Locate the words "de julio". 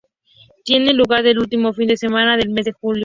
2.65-2.99